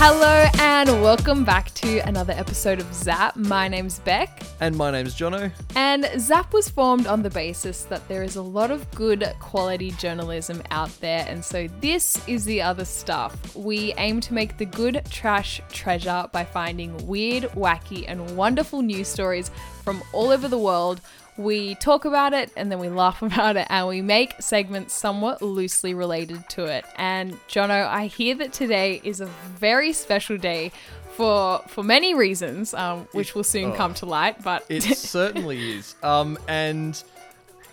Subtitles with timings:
[0.00, 3.34] Hello and welcome back to another episode of Zap.
[3.36, 5.50] My name's Beck, And my name's Jono.
[5.74, 9.90] and Zap was formed on the basis that there is a lot of good quality
[9.92, 13.56] journalism out there, and so this is the other stuff.
[13.56, 19.08] We aim to make the good trash treasure by finding weird, wacky, and wonderful news
[19.08, 19.50] stories
[19.84, 21.00] from all over the world.
[21.38, 25.40] We talk about it and then we laugh about it and we make segments somewhat
[25.40, 26.84] loosely related to it.
[26.96, 30.72] And Jono, I hear that today is a very special day
[31.12, 34.42] for for many reasons, um, which will soon come to light.
[34.42, 35.96] But It certainly is.
[36.02, 37.02] Um, and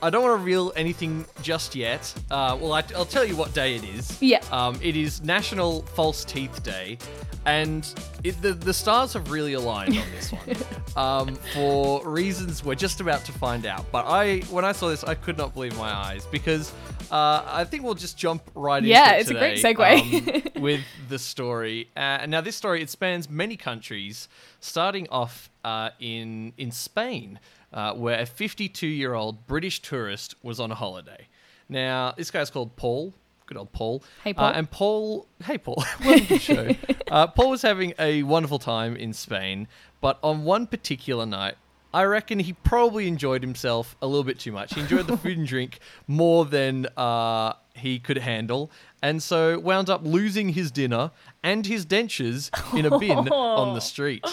[0.06, 2.14] I don't want to reveal anything just yet.
[2.30, 4.22] Uh, well, I, will tell you what day it is.
[4.22, 4.40] Yeah.
[4.52, 7.00] Um, it is National False Teeth Day,
[7.48, 7.92] and
[8.24, 10.56] it, the the stars have really aligned on this one.
[10.96, 13.92] um, for reasons we're just about to find out.
[13.92, 16.72] But I, when I saw this, I could not believe my eyes because
[17.10, 20.56] uh, I think we'll just jump right Yeah, into it Yeah, it's a great segue.
[20.56, 21.90] um, with the story.
[21.98, 24.28] Uh, and now this story it spans many countries,
[24.60, 27.40] starting off uh, in in Spain,
[27.76, 31.28] uh, where a 52 year old British tourist was on a holiday.
[31.70, 33.14] Now this guy's called Paul.
[33.46, 34.04] Good old Paul.
[34.24, 34.46] Hey, Paul.
[34.46, 36.70] Uh, and Paul, hey Paul, welcome to the show.
[37.12, 39.68] Uh, Paul was having a wonderful time in Spain,
[40.02, 41.54] but on one particular night,
[41.94, 44.74] I reckon he probably enjoyed himself a little bit too much.
[44.74, 48.72] He enjoyed the food and drink more than uh, he could handle,
[49.04, 51.12] and so wound up losing his dinner
[51.44, 54.26] and his dentures in a bin on the street.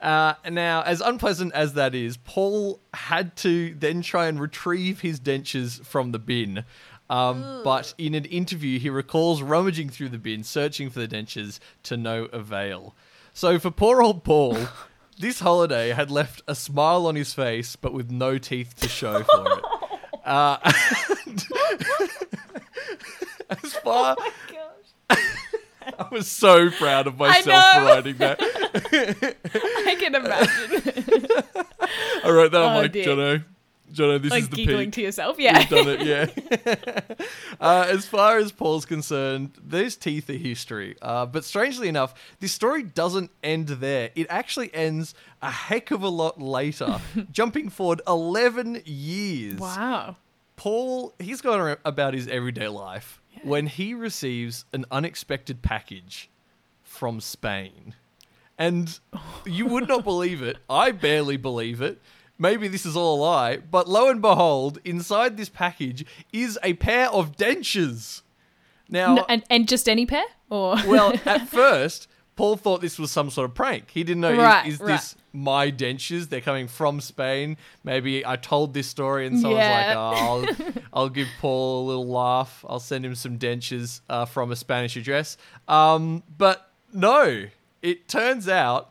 [0.00, 5.18] Uh, now, as unpleasant as that is, Paul had to then try and retrieve his
[5.18, 6.64] dentures from the bin.
[7.10, 11.58] Um, but in an interview, he recalls rummaging through the bin, searching for the dentures
[11.84, 12.94] to no avail.
[13.32, 14.58] So for poor old Paul,
[15.18, 19.22] this holiday had left a smile on his face, but with no teeth to show
[19.22, 19.64] for it.
[20.24, 20.58] Uh,
[23.48, 24.14] as far,
[25.98, 27.44] I was so proud of myself
[27.74, 28.38] for writing that.
[29.86, 31.26] I can imagine,
[32.24, 32.62] I wrote that.
[32.62, 33.04] I'm Oh, like, dear.
[33.04, 33.44] Jono,
[33.92, 34.94] Jono, this is like the giggling peak.
[34.94, 35.38] to yourself.
[35.38, 35.60] Yeah.
[35.60, 37.24] You've done it, yeah.
[37.60, 40.96] uh, as far as Paul's concerned, those teeth are history.
[41.00, 44.10] Uh, but strangely enough, this story doesn't end there.
[44.14, 47.00] It actually ends a heck of a lot later,
[47.32, 49.58] jumping forward 11 years.
[49.58, 50.16] Wow.
[50.56, 56.30] Paul, he's going about his everyday life when he receives an unexpected package
[56.82, 57.94] from Spain.
[58.58, 58.98] And
[59.46, 60.56] you would not believe it.
[60.68, 62.00] I barely believe it.
[62.38, 66.74] Maybe this is all a lie, but lo and behold, inside this package is a
[66.74, 68.22] pair of dentures.
[68.88, 73.10] Now, N- and and just any pair or well, at first, Paul thought this was
[73.10, 73.90] some sort of prank.
[73.90, 74.86] He didn't know is- Right, is, right.
[74.92, 76.28] this my dentures?
[76.28, 77.56] They're coming from Spain.
[77.82, 79.86] Maybe I told this story and someone's Yeah.
[79.88, 80.72] like, oh, I'll,
[81.02, 82.64] I'll give Paul a little laugh.
[82.68, 85.36] I'll send him some dentures uh, from a Spanish address.
[85.66, 87.46] Um, but no,
[87.82, 88.90] it turns out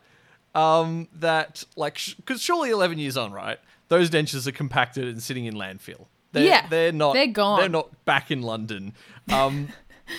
[0.54, 3.60] um, that like because surely 11 years on, right?
[3.88, 6.08] Those dentures are compacted and sitting in landfill.
[6.34, 7.14] They're, Yeah, they're not.
[7.14, 7.60] they're gone.
[7.62, 8.92] They're not back in London.
[9.32, 9.70] Um,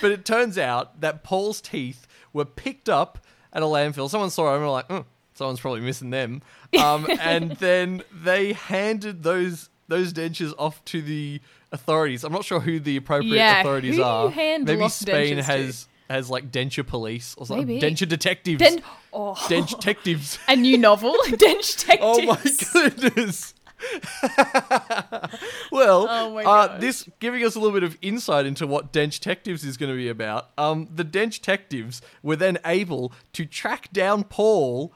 [0.01, 4.09] but it turns out that Paul's teeth were picked up at a landfill.
[4.11, 5.05] Someone saw them and were like, oh,
[5.35, 6.43] someone's probably missing them.
[6.79, 11.41] Um, and then they handed those those dentures off to the
[11.73, 12.23] authorities.
[12.23, 14.31] I'm not sure who the appropriate Yeah, authorities who are.
[14.31, 15.43] hand Maybe Spain dentures to?
[15.45, 17.67] has has like denture police or something.
[17.67, 17.81] Maybe.
[17.81, 18.59] Denture detectives.
[18.59, 18.83] Den-
[19.13, 19.35] oh.
[19.35, 20.39] Denture detectives.
[20.49, 22.01] a new novel, Dench Detectives.
[22.03, 23.55] Oh my goodness.
[25.71, 29.65] well, Oh uh, this giving us a little bit of insight into what Dench Detectives
[29.65, 30.51] is going to be about.
[30.59, 34.93] Um, the Dench Detectives were then able to track down Paul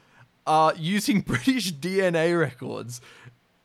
[0.47, 3.01] uh, using British DNA records.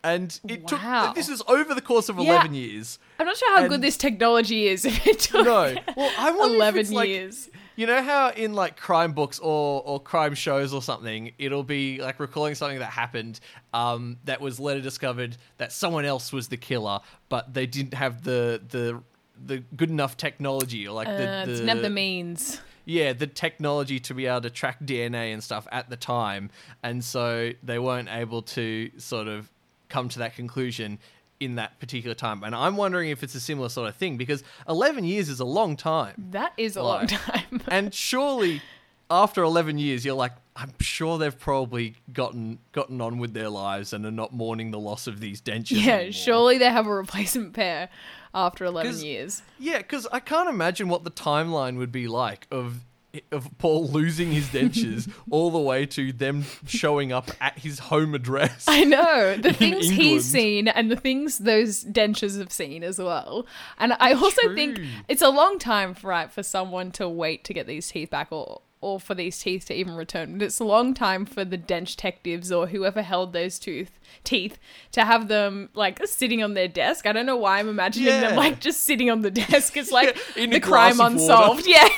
[0.03, 1.07] And it Wow.
[1.07, 2.35] took, this is over the course of Yeah.
[2.35, 2.99] 11 years.
[3.19, 5.75] I'm not sure how good this technology is if it took No.
[5.97, 7.49] Well, I wonder 11 it's like- years.
[7.77, 12.01] You know how in like crime books or, or crime shows or something, it'll be
[12.01, 13.39] like recalling something that happened
[13.71, 16.99] um, that was later discovered that someone else was the killer,
[17.29, 19.01] but they didn't have the the
[19.45, 22.59] the good enough technology or like Uh, the, it's the never the means.
[22.85, 26.49] yeah the technology to be able to track DNA and stuff at the time,
[26.81, 29.51] and so they weren't able to sort of
[29.89, 30.97] come to that conclusion
[31.39, 32.43] in that particular time.
[32.43, 35.45] And I'm wondering if it's a similar sort of thing because 11 years is a
[35.45, 36.29] long time.
[36.31, 37.61] That is a long time.
[37.67, 38.61] And surely,
[39.11, 43.93] after 11 years, you're like, I'm sure they've probably gotten gotten on with their lives
[43.93, 45.83] and are not mourning the loss of these dentures.
[45.85, 46.11] yeah, anymore.
[46.13, 47.89] surely they have a replacement pair
[48.33, 49.41] after 11 'Cause- years.
[49.59, 52.83] Yeah, because I can't imagine what the timeline would be like of
[53.31, 58.13] of Paul losing his dentures all the way to them showing up at his home
[58.15, 58.65] address.
[58.67, 59.93] I know the things England.
[60.01, 63.45] he's seen and the things those dentures have seen as well.
[63.77, 67.53] And I also think it's a long time for right for someone to wait to
[67.53, 70.33] get these teeth back or or for these teeth to even return.
[70.33, 74.59] And it's a long time for the dent detectives or whoever held those tooth teeth
[74.91, 77.07] to have them like sitting on their desk.
[77.07, 79.75] I don't know why I'm imagining them like just sitting on the desk.
[79.77, 81.65] It's like Yeah, the crime unsolved.
[81.65, 81.89] Yeah.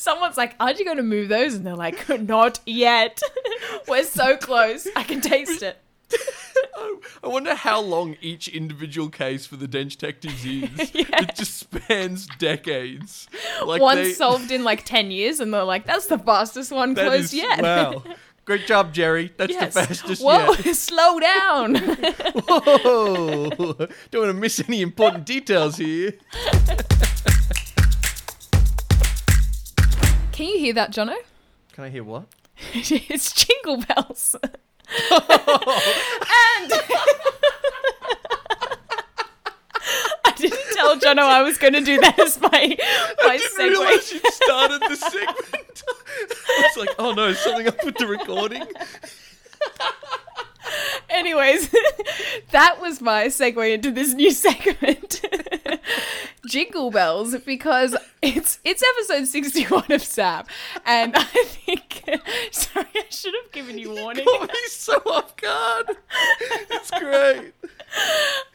[0.00, 3.20] Someone's like, "Aren't you going to move those?" And they're like, "Not yet.
[3.88, 4.86] We're so close.
[4.96, 5.78] I can taste it."
[6.78, 10.70] Oh, I wonder how long each individual case for the dent detectives is.
[10.94, 13.28] It just spans decades.
[13.64, 16.94] Like one they- solved in like 10 years and they're like that's the fastest one
[16.94, 18.02] that closed is- yet Wow.
[18.46, 19.32] Great job, Jerry.
[19.36, 20.76] That's yes the fastest whoa yet.
[20.76, 23.50] slow down Whoa!
[23.50, 26.14] Don't want to miss any important details here.
[30.36, 31.14] Can you hear that jono
[31.72, 32.24] Can I hear what?
[32.72, 34.50] it's jingle bells and
[40.24, 43.58] I didn't tell Jono I was going to do that as my my I didn't
[43.58, 43.70] segue.
[43.70, 45.82] realize you started the segment.
[46.60, 48.62] it's like, oh no, something up with the recording?
[51.10, 51.70] Anyways,
[52.50, 55.20] that was my segue into this new segment.
[56.46, 60.48] Jingle bells because it's it's episode 61 of Zap
[60.84, 62.02] and I think
[62.52, 64.24] sorry I should have given you warning.
[64.24, 65.86] Got me so off guard.
[66.70, 67.52] It's great.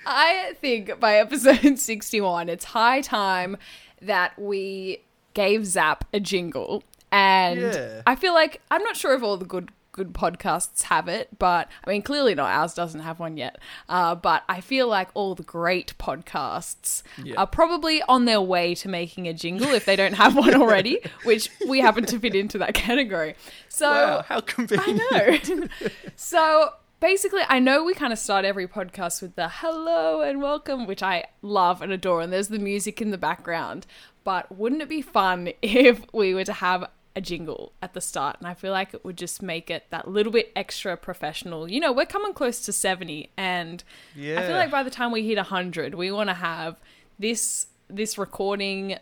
[0.05, 3.57] I think by episode 61 it's high time
[4.01, 5.01] that we
[5.33, 8.01] gave Zap a jingle and Yeah.
[8.07, 11.67] I feel like I'm not sure if all the good good podcasts have it, but
[11.85, 13.57] I mean clearly not ours doesn't have one yet.
[13.89, 17.35] Uh, but I feel like all the great podcasts Yeah.
[17.37, 20.99] are probably on their way to making a jingle if they don't have one already,
[21.23, 23.35] which we happen to fit into that category.
[23.69, 25.01] So Wow, how convenient.
[25.11, 25.67] I know.
[26.15, 30.85] so basically, I know we kind of start every podcast with the hello and welcome,
[30.87, 33.85] which I love and adore, and there's the music in the background.
[34.23, 38.37] But wouldn't it be fun if we were to have a jingle at the start?
[38.39, 41.69] And I feel like it would just make it that little bit extra professional.
[41.69, 43.83] You know, we're coming close to 70, and
[44.15, 46.79] I feel like by the time we hit 100, we want to have
[47.19, 48.97] this this recording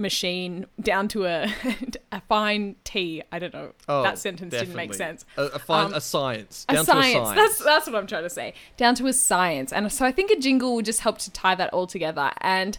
[0.00, 1.52] machine down to a
[2.12, 3.22] a fine T.
[3.30, 3.72] I don't know.
[3.88, 5.24] Oh, that sentence didn't make sense.
[5.36, 6.64] A, a, fine, Um, a science.
[6.68, 6.86] A science.
[6.86, 7.36] to a science.
[7.36, 8.54] That's that's what I'm trying to say.
[8.76, 9.72] Down to a science.
[9.72, 12.30] And so I think a jingle will just help to tie that all together.
[12.40, 12.78] And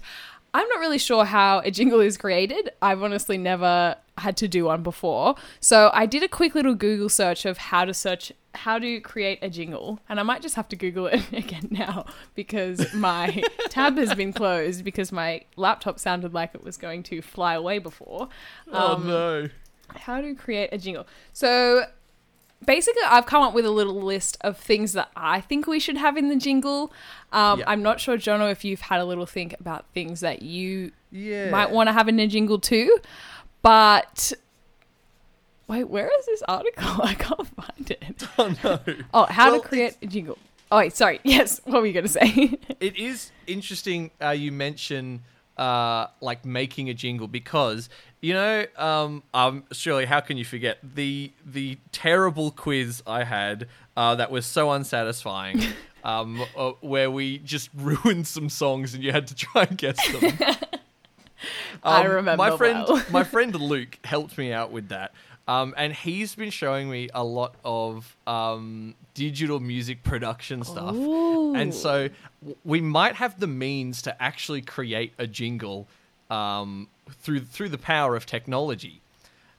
[0.54, 2.72] I'm not really sure how a jingle is created.
[2.82, 5.36] I've honestly never had to do one before.
[5.62, 9.40] So I did a quick little Google search of how to search how to create
[9.42, 10.00] a jingle.
[10.10, 12.06] And I might just have to Google it again now
[12.36, 17.22] because my tab has been closed because my laptop sounded like it was going to
[17.22, 18.28] fly away before.
[18.74, 19.50] oh Um, no.
[19.96, 21.08] how to create a jingle.
[21.32, 21.86] So
[22.66, 25.98] basically, I've come up with a little list of things that I think we should
[25.98, 26.92] have in the jingle.
[27.32, 27.66] Um, Yeah.
[27.68, 31.50] I'm not sure, Jono, if you've had a little think about things that you Yeah.
[31.50, 32.98] might want to have in a jingle too.
[33.62, 34.34] But
[35.68, 36.84] wait, where is this article?
[37.04, 38.24] I can't find it.
[38.38, 38.80] Oh no.
[39.14, 40.38] Oh, how Well, to create a jingle.
[40.72, 41.20] Oh, wait, sorry.
[41.26, 42.58] Yes, what were you going to say?
[42.80, 45.22] It is interesting uh, you mention
[45.58, 47.90] uh, like making a jingle because
[48.22, 53.68] you know um, um surely how can you forget the the terrible quiz I had
[53.98, 55.62] uh, that was so unsatisfying
[56.04, 59.98] um, uh, where we just ruined some songs and you had to try and guess
[60.12, 60.38] them.
[61.84, 63.04] I Um, remember my friend well.
[63.10, 65.12] my friend Luke helped me out with that.
[65.48, 70.96] Um, and he's been showing me a lot of um, digital music production stuff.
[70.96, 72.10] And so
[72.42, 75.88] w- we might have the means to actually create a jingle
[76.30, 79.02] um, through through the power of technology.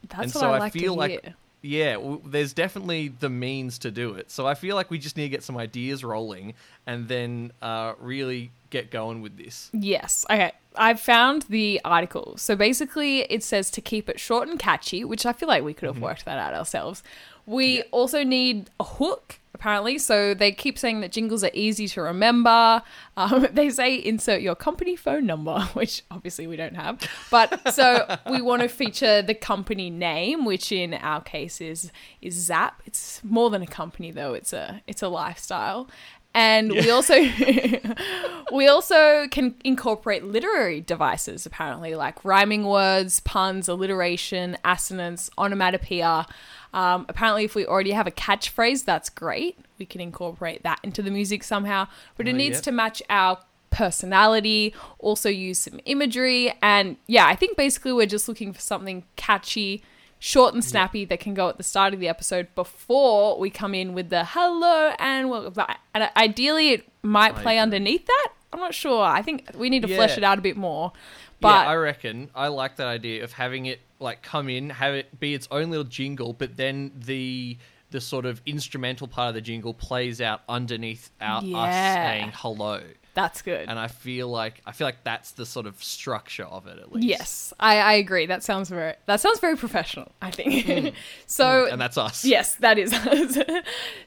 [0.09, 1.33] That's and what so I I, like feel like
[1.63, 4.29] yeah, w- there's definitely the means to do it.
[4.29, 6.53] So I feel like we just need to get some ideas rolling
[6.85, 9.69] and then uh, really get going with this.
[9.71, 10.25] Yes.
[10.29, 10.51] Okay.
[10.75, 12.35] I've found the article.
[12.37, 15.73] So basically, it says to keep it short and catchy, which I feel like we
[15.73, 17.01] could have worked that out ourselves.
[17.45, 19.97] We also need a hook, apparently.
[19.97, 22.81] So they keep saying that jingles are easy to remember.
[23.15, 26.99] Um, they say insert your company phone number, which obviously we don't have.
[27.31, 32.33] But so we want to feature the company name, which in our case is is
[32.35, 32.81] Zap.
[32.85, 34.33] It's more than a company though.
[34.33, 35.87] It's a it's a lifestyle.
[36.35, 37.13] And we also
[38.51, 46.25] we also can incorporate literary devices apparently like rhyming words, puns, alliteration, assonance, onomatopoeia.
[46.73, 49.59] Um, apparently, if we already have a catchphrase, that's great.
[49.77, 51.87] We can incorporate that into the music somehow,
[52.17, 52.63] but it Oh, needs yep.
[52.63, 53.37] to match our
[53.69, 56.53] personality, also use some imagery.
[56.61, 59.83] And yeah, I think basically we're just looking for something catchy,
[60.23, 63.75] short and snappy that can go at the start of the episode before we come
[63.75, 65.65] in with the hello and welcome.
[65.93, 68.29] And ideally, it might play underneath that.
[68.53, 69.03] I'm not sure.
[69.03, 70.93] I think we need to flesh it out a bit more.
[71.41, 74.93] But yeah, I reckon I like that idea of having it like come in, have
[74.93, 77.57] it be its own little jingle, but then the
[77.93, 82.81] the sort of instrumental part of the jingle plays out underneath our us saying hello.
[83.13, 83.69] that's good.
[83.69, 86.91] And I feel like I feel like that's the sort of structure of it at
[86.91, 87.07] least.
[87.07, 88.25] Yes, I, I agree.
[88.25, 90.11] That sounds very that sounds very professional.
[90.21, 90.95] I think.
[91.27, 92.25] so And that's us.
[92.25, 93.37] yes, that is us.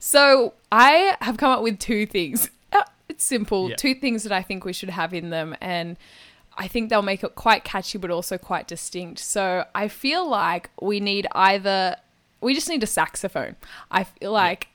[0.00, 2.50] so I have come up with two things.
[2.72, 3.70] Uh, It's simple.
[3.70, 3.76] Yeah.
[3.76, 5.96] Two things that I think we should have in them, and
[6.58, 9.20] I think they'll make it quite catchy, but also quite distinct.
[9.20, 11.96] So I feel like we need either
[12.46, 13.56] we just need a saxophone.
[13.90, 14.68] I feel like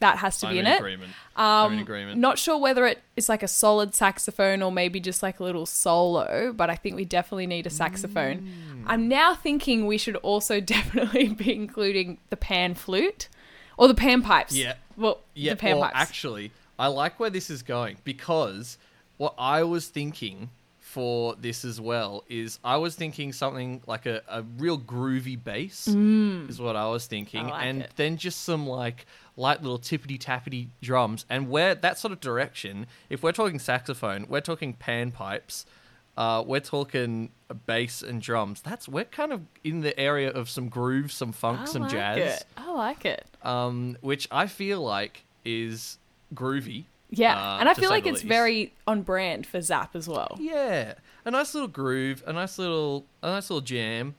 [0.00, 0.76] that has to I'm be in, in, it.
[0.78, 1.12] agreement.
[1.34, 2.20] I'm in Um, agreement.
[2.20, 5.66] Not sure whether it is like a solid saxophone or maybe just like a little
[5.66, 8.38] solo, but I think we definitely need a saxophone.
[8.42, 8.84] Mm.
[8.86, 13.28] I'm now thinking we should also definitely be including the pan flute
[13.76, 14.54] or the pan pipes.
[14.56, 14.74] Yeah.
[14.96, 15.96] Well, Yeah, the pan well, pipes.
[16.00, 18.78] actually, I like where this is going because
[19.16, 20.50] what I was thinking
[20.88, 25.86] for this as well is I was thinking something like a, a real groovy bass
[25.86, 27.48] is what I was thinking, Mm.
[27.48, 27.90] I like and it.
[27.96, 29.04] then just some like
[29.36, 32.86] light little tippity tappity drums, and where that sort of direction.
[33.10, 35.66] If we're talking saxophone, we're talking pan pipes.
[36.16, 37.30] Uh, we're talking
[37.66, 38.60] bass and drums.
[38.62, 41.90] That's we're kind of in the area of some groove, some funk, I some like
[41.92, 42.46] jazz It.
[42.56, 43.24] I like it.
[43.42, 45.98] um, which I feel like is
[46.34, 46.84] groovy.
[47.10, 48.26] Yeah, uh, and I feel like it's least.
[48.26, 50.36] very on brand for Zap as well.
[50.38, 54.14] Yeah, a nice little groove, a nice little, a nice little jam,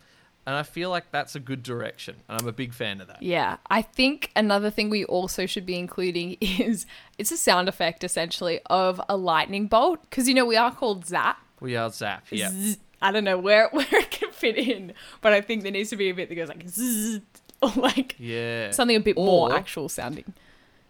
[0.48, 3.22] and I feel like that's a good direction, and I'm a big fan of that.
[3.22, 6.88] Yeah, I think another thing we also should be including is
[7.20, 11.06] it's a sound effect essentially of a lightning bolt because you know we are called
[11.06, 11.38] Zap.
[11.60, 12.26] We are Zap.
[12.32, 12.78] Yeah, Zzz.
[13.02, 15.96] I don't know where where it can fit in, but I think there needs to
[15.96, 17.20] be a bit that goes like zzz,
[17.62, 18.72] or like yeah.
[18.72, 20.34] something a bit more actual sounding.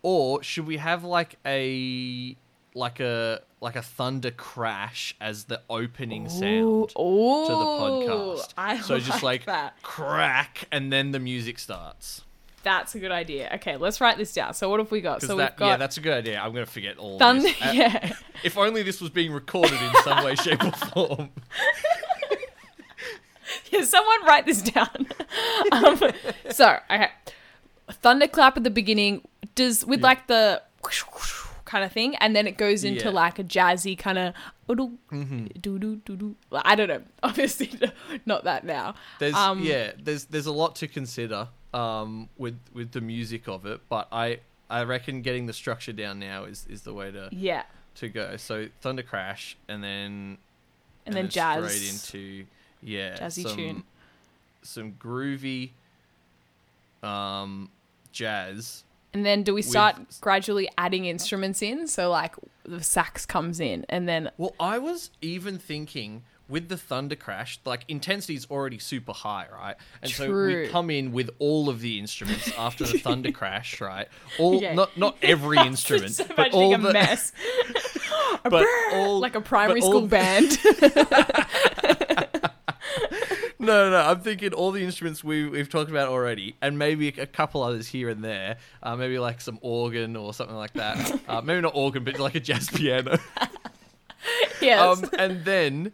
[0.02, 2.36] Or should we have like a
[2.74, 8.54] like a like a thunder crash as the opening sound Ooh, to the podcast?
[8.58, 9.82] I so just like that.
[9.82, 12.24] crack, and then the music starts.
[12.62, 13.50] That's a good idea.
[13.56, 14.54] Okay, let's write this down.
[14.54, 15.22] So what have we got?
[15.22, 16.40] So that, we've got yeah, that's a good idea.
[16.40, 17.44] I'm gonna forget all thunder.
[17.44, 17.62] this.
[17.62, 18.14] Uh, yeah.
[18.42, 21.30] If only this was being recorded in some way, shape, or form.
[23.72, 25.08] Yeah, someone write this down.
[25.72, 26.00] um,
[26.50, 27.10] so, okay.
[27.92, 29.28] Thunderclap at the beginning
[29.60, 30.62] does with like the
[31.66, 33.10] kind of thing, and then it goes into Yeah.
[33.24, 34.34] like a jazzy kind of
[34.68, 35.46] Mm-hmm.
[36.52, 37.02] I don't know.
[37.24, 37.72] Obviously,
[38.26, 38.94] not that now.
[39.20, 43.66] There's Um, yeah, there's there's a lot to consider um, with with the music of
[43.66, 44.40] it, but I
[44.70, 47.64] I reckon getting the structure down now is, is the way to Yeah,
[47.96, 48.38] to go.
[48.38, 50.38] So Thunder Crash, and then
[51.08, 51.66] and, then, jazz.
[51.74, 52.46] straight into
[52.84, 53.84] yeah Jazzy some, tune.
[54.62, 55.72] some groovy
[57.02, 57.70] um
[58.12, 58.84] jazz.
[59.14, 61.88] And then do we start with- gradually adding instruments in?
[61.88, 66.78] So like the sax comes in, and then Well, I was even thinking with the
[66.78, 69.76] Thunder Crash, like intensity is already super high, right?
[70.02, 74.08] And so we come in with all of the instruments after the Thunder Crash, right?
[74.40, 74.74] All Okay.
[74.76, 77.32] not not every instrument, Just but all a the mess,
[78.44, 80.58] but all like a primary school the- band.
[83.62, 87.10] No, no, no, I'm thinking all the instruments we we've talked about already, and maybe
[87.10, 88.56] a couple others here and there.
[88.82, 91.20] Uh, maybe like some organ or something like that.
[91.28, 93.20] uh, maybe not organ, but like a jazz piano.
[94.62, 94.80] yes.
[94.80, 95.92] um, and then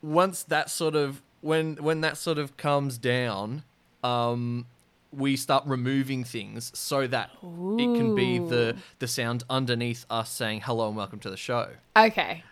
[0.00, 3.64] once that sort of when when that sort of comes down,
[4.04, 4.66] um,
[5.12, 10.60] we start removing things so that it can be the the sound underneath us saying
[10.60, 11.70] hello and welcome to the show.
[11.96, 12.44] okay.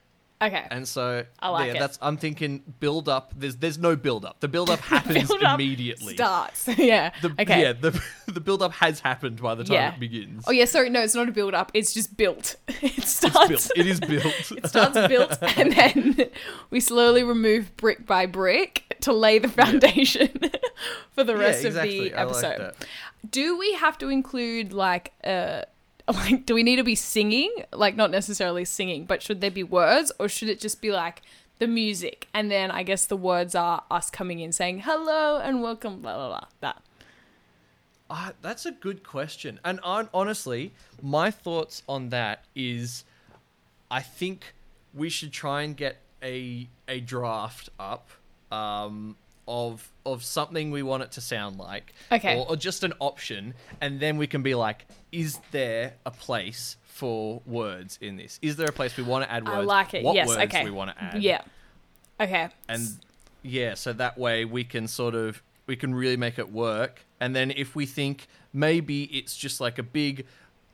[0.42, 0.66] Okay.
[0.70, 1.78] And so I like yeah, it.
[1.78, 3.32] that's I'm thinking build up.
[3.36, 4.40] There's there's no build up.
[4.40, 6.14] The build up happens Build up immediately.
[6.16, 6.68] Starts.
[6.76, 7.12] yeah.
[7.22, 7.62] The, okay.
[7.62, 9.94] Yeah, the the build up has happened by the time Yeah.
[9.94, 10.44] it begins.
[10.46, 11.70] Oh yeah, sorry, no, it's not a build up.
[11.72, 12.56] It's just built.
[12.68, 13.48] It It's starts.
[13.48, 13.70] built.
[13.76, 14.52] It is built.
[14.52, 16.26] it starts built, and then
[16.70, 20.28] we slowly remove brick by brick to lay the foundation
[21.12, 22.12] for the Yeah, rest exactly.
[22.12, 22.58] of the like episode.
[22.60, 22.86] that.
[23.30, 25.62] Do we have to include like uh
[26.12, 27.50] like do we need to be singing?
[27.73, 31.23] Like not necessarily singing, but should there be words or should it just be like
[31.58, 35.62] the music and then I guess the words are us coming in saying hello and
[35.62, 36.49] welcome blah blah blah.
[36.61, 36.82] That.
[38.11, 39.58] Uh, that's a good question.
[39.64, 43.04] And on, honestly, my thoughts on that is
[43.90, 44.54] I think
[44.92, 48.11] we should try and get a a draft up
[48.52, 52.38] um, of of something we want it to sound like, Okay.
[52.38, 56.76] or, or just an option, and then we can be like, is there a place
[56.82, 58.38] for words in this?
[58.42, 59.58] Is there a place we want to add words?
[59.58, 60.04] I like it.
[60.04, 60.28] What yes.
[60.28, 60.64] words okay.
[60.64, 61.22] we want to add?
[61.22, 61.42] Yeah.
[62.20, 62.48] Okay.
[62.68, 62.88] and
[63.42, 67.04] yeah, so that way we can sort of we can really make it work.
[67.20, 70.26] And then if we think maybe it's just like a big,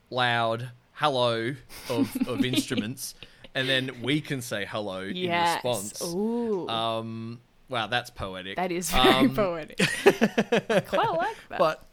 [0.09, 1.55] loud hello
[1.89, 3.15] of, of instruments,
[3.55, 6.01] and then we can say hello in response.
[6.03, 6.67] Ooh.
[6.69, 7.39] Um,
[7.71, 8.57] wow, that's poetic.
[8.57, 9.79] that is very Um, poetic.
[10.05, 11.57] I quite like that.
[11.57, 11.83] But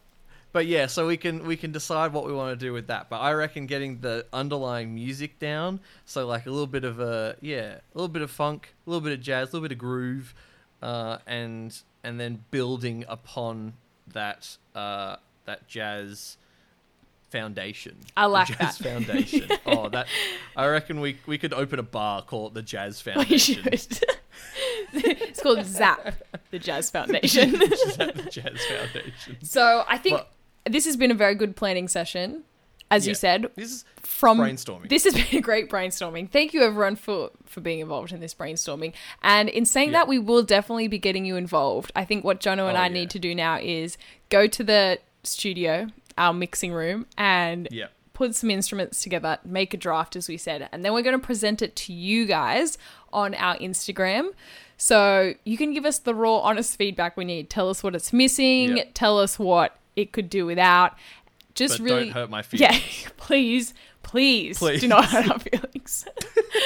[0.53, 3.09] but yeah, so we can we can decide what we want to do with that.
[3.09, 7.37] But I reckon getting the underlying music down, so like a little bit of a
[7.41, 9.79] yeah, a little bit of funk, a little bit of jazz, a little bit of
[9.79, 10.35] groove,
[10.83, 13.75] uh, and and then building upon
[14.13, 16.37] that uh, that jazz
[17.31, 17.97] foundation.
[18.17, 18.83] I like jazz that.
[18.83, 19.49] foundation.
[19.67, 20.07] oh, that
[20.57, 23.69] I reckon we we could open a bar, call it the Jazz we Foundation.
[24.93, 26.15] it's called Zap,
[26.51, 27.53] the Jazz Foundation.
[27.53, 29.37] the Jazz Foundation.
[29.43, 30.19] so I think
[30.65, 32.45] But- this has been a very good planning session.
[32.91, 34.89] As you said, This is from brainstorming.
[34.89, 36.31] This has been a great brainstorming.
[36.31, 38.95] Thank you everyone for for being involved in this brainstorming.
[39.23, 39.99] And in saying Yeah.
[39.99, 41.93] that, we will definitely be getting you involved.
[41.95, 42.93] I think what Jono and Oh, I yeah.
[42.95, 43.99] need to do now is
[44.31, 47.89] go to the studio, our mixing room, and yeah.
[48.19, 51.25] Put some instruments together, make a draft as we said, and then we're going to
[51.25, 52.77] present it to you guys
[53.13, 54.31] on our Instagram.
[54.77, 57.49] So you can give us the raw, honest feedback we need.
[57.49, 58.77] Tell us what it's missing.
[58.77, 58.85] Yeah.
[58.93, 60.97] Tell us what it could do without.
[61.55, 63.03] Just But really don't hurt my feelings.
[63.05, 63.73] yeah, please,
[64.03, 64.81] please, Please.
[64.81, 66.05] do not hurt our feelings.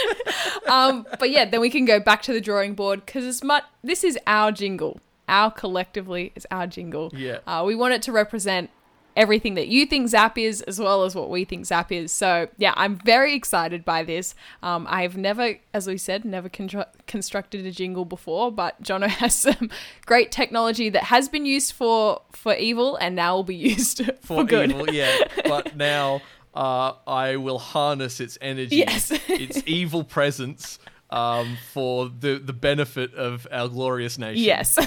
[0.71, 3.65] um, but yeah, then we can go back to the drawing board because as much
[3.85, 7.11] this is our jingle, our collectively is our jingle.
[7.15, 7.39] Yeah.
[7.47, 8.71] uh, we want it to represent
[9.17, 12.11] everything that you think Zap is as well as what we think Zap is.
[12.13, 14.35] So yeah, I'm very excited by this.
[14.63, 19.71] Um, I've never, as we said, never constructed a jingle before, but Jono has some
[20.07, 24.13] great technology that has been used for for evil and now will be used for,
[24.23, 24.71] for good.
[24.71, 25.17] evil, yeah.
[25.45, 26.23] But now
[26.55, 29.11] uh, I will harness its energy, Yes.
[29.29, 30.79] its evil presence,
[31.11, 34.43] um, for the the benefit of our glorious nation.
[34.45, 34.79] Yes.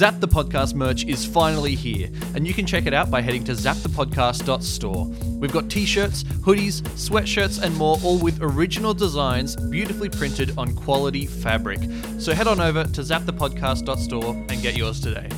[0.00, 3.44] Zap the Podcast merch is finally here, and you can check it out by heading
[3.44, 5.04] to zapthepodcast.store.
[5.38, 10.74] We've got t shirts, hoodies, sweatshirts, and more, all with original designs beautifully printed on
[10.74, 11.80] quality fabric.
[12.18, 15.28] So head on over to zapthepodcast.store and get yours today.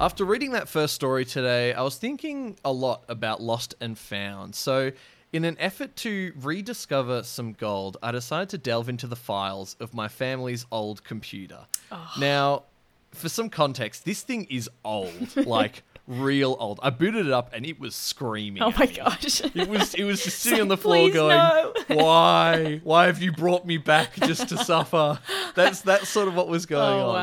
[0.00, 4.54] After reading that first story today, I was thinking a lot about Lost and Found.
[4.54, 4.92] So,
[5.34, 9.92] in an effort to rediscover some gold, I decided to delve into the files of
[9.92, 11.66] my family's old computer.
[12.20, 12.62] Now,
[13.10, 16.78] for some context, this thing is old, like real old.
[16.84, 18.62] I booted it up and it was screaming.
[18.62, 19.40] oh my gosh.
[19.40, 22.80] It was it was just sitting like, on the floor going, no." "Why?
[22.84, 25.18] Why have you brought me back just to suffer?"
[25.56, 27.14] That's that's sort of what was going oh on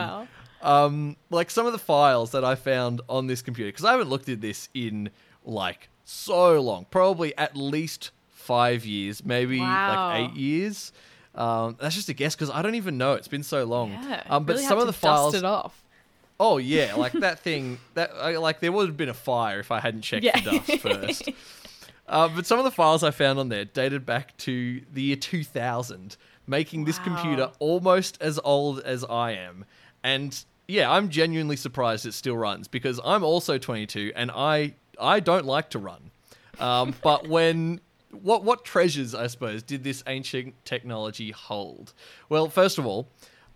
[0.62, 0.86] wow.
[0.86, 4.10] um, like some of the files that I found on this computer, because I haven't
[4.10, 5.12] looked at this in
[5.45, 10.08] like so long, probably at least five years, maybe Wow.
[10.10, 10.92] like eight years.
[11.34, 13.14] Um, that's just a guess because I don't even know.
[13.14, 13.92] It's been so long.
[13.92, 14.24] Yeah.
[14.30, 15.84] um, but really some of the to dust files, it off.
[16.40, 19.80] oh yeah, like that thing that like there would have been a fire if I
[19.80, 20.40] hadn't checked Yeah.
[20.42, 21.30] the dust first.
[22.10, 25.16] Uh, but some of the files I found on there dated back to the year
[25.16, 29.64] 2000, making this computer almost as old as I am.
[30.04, 35.19] And yeah, I'm genuinely surprised it still runs because I'm also 22 and I I
[35.19, 36.12] don't like to run.
[36.60, 41.93] Um, but when what what treasures I suppose did this ancient technology hold?
[42.30, 43.08] Well, first of all,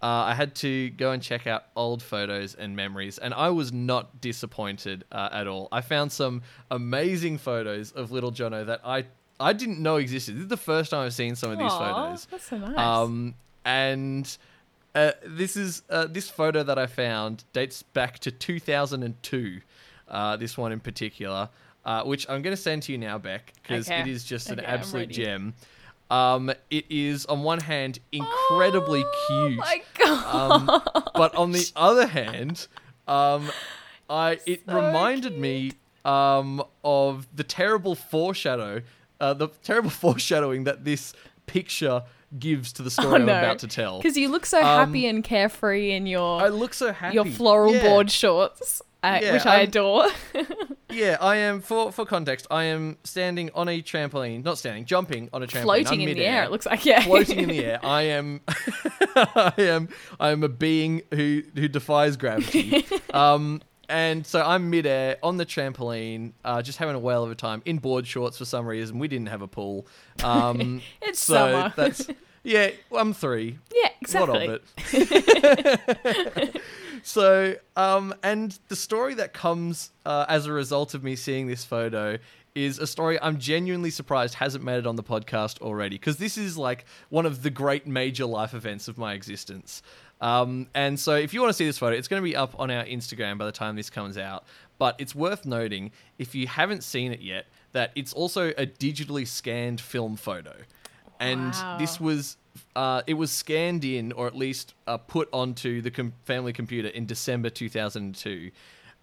[0.01, 3.71] uh, I had to go and check out old photos and memories, and I was
[3.71, 5.67] not disappointed uh, at all.
[5.71, 9.05] I found some amazing photos of little Jono that I
[9.39, 10.35] I didn't know existed.
[10.35, 12.25] This is the first time I've seen some of these Aw, photos.
[12.25, 12.77] That's so nice.
[12.77, 14.37] Um, and
[14.93, 19.61] uh, this is uh, this photo that I found dates back to 2002.
[20.07, 21.49] Uh, this one in particular,
[21.83, 24.01] uh, which I'm going to send to you now, Beck, because Okay.
[24.01, 25.53] it is just an Okay, I'm absolute gem.
[26.11, 30.51] Um, it is on one hand incredibly oh cute, my god.
[30.51, 30.81] um,
[31.15, 32.67] but on the other hand,
[33.07, 33.51] um,
[34.09, 35.71] I it So reminded me
[36.03, 38.81] um, of the terrible foreshadow,
[39.19, 41.13] uh, the terrible foreshadowing that this
[41.47, 42.03] picture
[42.37, 43.97] gives to the story Oh, I'm about to tell.
[43.97, 47.15] Because you look so Um, happy and carefree in your I look so happy.
[47.15, 47.81] your floral Yeah.
[47.81, 48.81] board shorts,
[49.13, 50.07] uh, Yeah, which I I'm- adore.
[50.91, 51.59] Yeah, I am.
[51.61, 55.63] For for context, I am standing on a trampoline, not standing, jumping on a trampoline,
[55.63, 57.01] Floating I'm in the air, it looks like yeah.
[57.01, 57.79] floating in the air.
[57.83, 59.89] I am, I am,
[60.19, 62.85] I am a being who who defies gravity.
[63.13, 67.35] um, and so I'm midair on the trampoline, uh, just having a whale of a
[67.35, 68.97] time in board shorts for some reason.
[68.97, 69.87] We didn't have a pool.
[70.23, 71.73] Um, It's so summer.
[71.75, 72.07] That's
[72.45, 72.69] yeah.
[72.95, 73.57] I'm three.
[73.73, 74.47] Yeah, exactly.
[74.47, 74.61] What of
[74.93, 76.61] it?
[77.03, 81.65] so, um, and the story that comes uh, as a result of me seeing this
[81.65, 82.17] photo
[82.53, 86.37] is a story I'm genuinely surprised hasn't made it on the podcast already because this
[86.37, 89.81] is like one of the great major life events of my existence.
[90.21, 92.57] Um, and so, if you want to see this photo, it's going to be up
[92.57, 94.45] on our Instagram by the time this comes out.
[94.77, 99.27] But it's worth noting, if you haven't seen it yet, that it's also a digitally
[99.27, 100.53] scanned film photo.
[101.19, 101.77] And Wow.
[101.79, 102.37] this was
[102.75, 106.87] uh, it was scanned in or at least uh, put onto the com- family computer
[106.89, 108.51] in December 2002.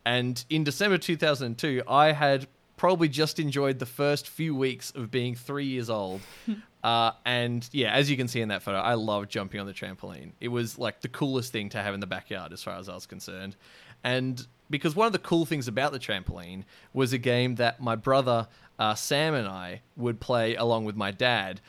[0.05, 5.35] And in December 2002, I had probably just enjoyed the first few weeks of being
[5.35, 6.21] three years old.
[6.85, 9.73] uh, and yeah, as you can see in that photo, I loved jumping on the
[9.73, 10.33] trampoline.
[10.41, 12.95] It was like the coolest thing to have in the backyard, as far as I
[12.95, 13.57] was concerned.
[14.03, 17.95] And because one of the cool things about the trampoline was a game that my
[17.95, 18.49] brother
[18.79, 21.61] uh, Sam and I would play along with my dad.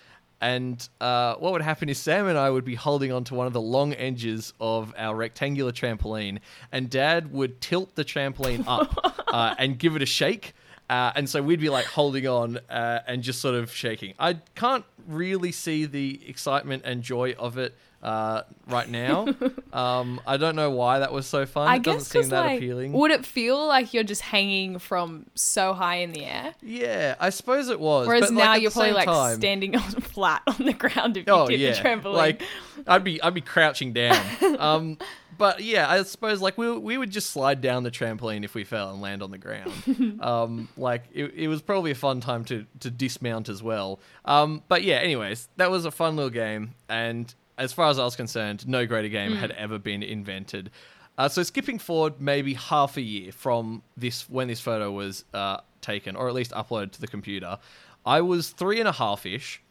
[0.43, 3.53] And uh, what would happen is Sam and I would be holding onto one of
[3.53, 9.55] the long edges of our rectangular trampoline, and Dad would tilt the trampoline up uh,
[9.57, 10.53] and give it a shake.
[10.89, 14.15] Uh, and so we'd be like holding on uh, and just sort of shaking.
[14.19, 17.73] I can't really see the excitement and joy of it
[18.03, 19.25] uh, right now.
[19.73, 21.67] um, I don't know why that was so fun.
[21.69, 22.91] I it guess doesn't seem that like, appealing.
[22.91, 26.53] would it feel like you're just hanging from so high in the air?
[26.61, 28.05] yeah, I suppose it was.
[28.05, 31.17] Whereas but, like, now at you're probably like time- standing on flat on the ground
[31.17, 32.13] if you Oh did yeah, the trampoline.
[32.13, 32.43] like
[32.85, 34.21] I'd be I'd be crouching down.
[34.59, 34.97] um,
[35.37, 38.63] but yeah, I suppose like we we would just slide down the trampoline if we
[38.65, 40.19] fell and land on the ground.
[40.21, 43.99] um, like it, it was probably a fun time to to dismount as well.
[44.25, 48.03] Um, but yeah, anyways, that was a fun little game, and as far as I
[48.03, 50.71] was concerned, no greater game had ever been invented.
[51.17, 55.57] Uh, so skipping forward maybe half a year from this when this photo was uh,
[55.81, 57.59] taken, or at least uploaded to the computer,
[58.05, 59.61] I was three and a half ish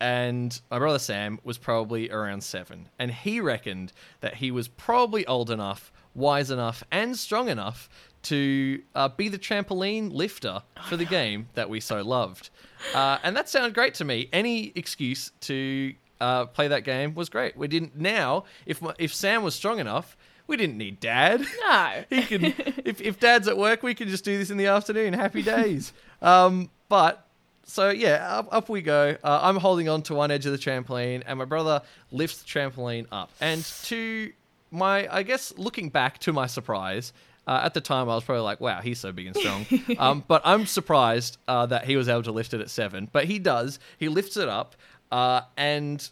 [0.00, 5.26] and my brother Sam was probably around seven, and he reckoned that he was probably
[5.26, 7.88] old enough, wise enough, and strong enough
[8.24, 12.50] to uh, be the trampoline lifter for the game that we so loved.
[12.94, 14.28] Uh, and that sounded great to me.
[14.32, 17.56] Any excuse to uh, play that game was great.
[17.56, 18.44] We didn't now.
[18.64, 21.40] If if Sam was strong enough, we didn't need Dad.
[21.40, 22.04] no.
[22.10, 22.44] he can
[22.84, 25.92] if, if dad's at work we can just do this in the afternoon happy days
[26.22, 27.26] um but
[27.64, 30.58] so yeah up, up we go uh, i'm holding on to one edge of the
[30.58, 34.32] trampoline and my brother lifts the trampoline up and to
[34.70, 37.12] my i guess looking back to my surprise
[37.48, 39.66] uh, at the time, I was probably like, "Wow, he's so big and strong."
[39.98, 43.08] um, but I'm surprised uh, that he was able to lift it at seven.
[43.12, 43.78] But he does.
[43.98, 44.74] He lifts it up,
[45.16, 46.10] uh, and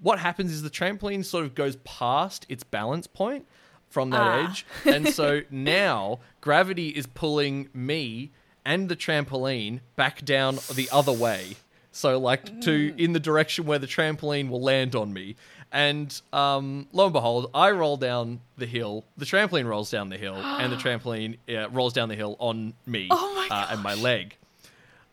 [0.00, 3.46] what happens is the trampoline sort of goes past its balance point
[3.88, 4.50] from that Ah.
[4.50, 4.66] edge.
[4.84, 8.30] And so now gravity is pulling me
[8.64, 11.56] and the trampoline back down the other way.
[11.90, 15.34] So like to in the direction where the trampoline will land on me.
[15.72, 19.04] And um, lo and behold, I roll down the hill.
[19.16, 22.74] The trampoline rolls down the hill, and the trampoline uh, rolls down the hill on
[22.86, 24.36] me Oh my uh, and my leg.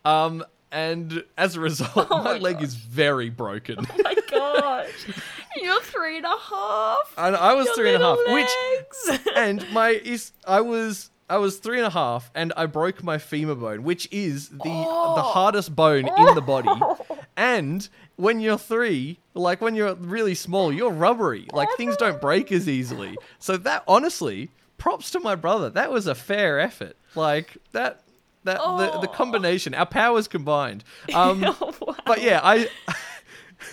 [0.04, 0.43] Um,
[0.75, 3.77] and as a result, Oh my, my leg is very broken.
[3.79, 5.07] Oh my gosh.
[5.55, 7.13] You're three and a half.
[7.17, 11.09] And I was Your three and a half, little which and my is I was
[11.27, 14.57] I was three and a half, and I broke my femur bone, which is the
[14.57, 15.31] the Oh.
[15.33, 16.67] hardest bone in the body.
[16.69, 16.97] Oh.
[17.38, 21.47] And when you're three, like when you're really small, you're rubbery.
[21.51, 23.17] Oh like things don't break as easily.
[23.39, 25.69] So that honestly, props to my brother.
[25.69, 26.95] That was a fair effort.
[27.15, 28.01] Like that
[28.45, 29.13] that the, the Oh.
[29.13, 30.84] combination, our powers combined.
[31.13, 31.95] Um, Oh, wow.
[32.05, 32.69] but yeah, I.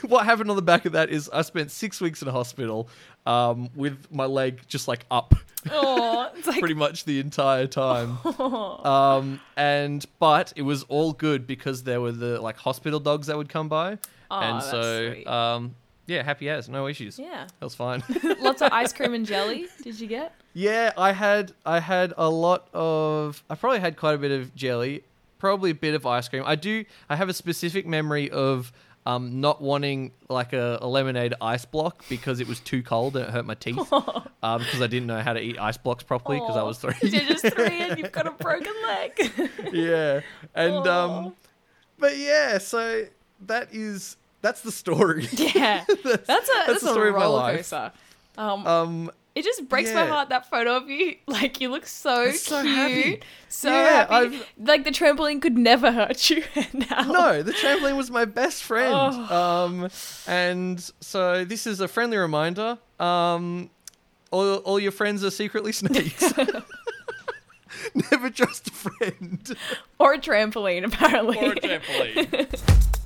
[0.06, 2.88] what happened on the back of that is I spent six weeks in a hospital
[3.26, 5.35] um, with my leg just like up
[5.70, 8.18] Oh, like pretty much the entire time.
[8.85, 13.37] Um, and but it was all good because there were the like hospital dogs that
[13.37, 13.98] would come by,
[14.30, 15.74] Aw, and that's so um,
[16.12, 17.18] yeah, happy as no issues.
[17.18, 17.46] yeah.
[17.59, 18.03] That was fine.
[18.40, 19.66] Lots of ice cream and jelly.
[19.83, 20.35] Did you get?
[20.55, 24.55] yeah, I had I had a lot of I probably had quite a bit of
[24.55, 25.05] jelly,
[25.38, 26.42] probably a bit of ice cream.
[26.46, 28.72] I do I have a specific memory of
[29.05, 33.25] um, not wanting like a, a lemonade ice block because it was too cold and
[33.27, 33.92] it hurt my teeth.
[33.92, 36.94] um, because I didn't know how to eat ice blocks properly because I was three.
[37.03, 39.33] You're just three and you've got a broken leg.
[39.72, 40.20] yeah,
[40.55, 41.35] and um,
[41.98, 43.07] but yeah, so
[43.46, 45.26] that is that's the story.
[45.33, 45.85] yeah.
[45.88, 47.57] That's a that's, the a story of my roller life.
[47.70, 47.92] coaster.
[48.37, 51.16] Um, Um, it just breaks my heart that photo of you.
[51.26, 53.20] Like you look so I'm so cute, happy.
[53.48, 54.14] so Yeah, happy.
[54.14, 56.44] I've- Like the trampoline could never hurt you.
[56.74, 58.92] now, no, the trampoline was my best friend.
[58.94, 59.66] Oh.
[59.66, 59.88] Um,
[60.26, 62.76] and so this is a friendly reminder.
[63.00, 63.70] Um,
[64.31, 66.33] all, all your friends are secretly snakes.
[68.11, 69.57] Never trust a friend
[69.98, 71.38] or a trampoline, apparently.
[71.38, 73.01] or a trampoline.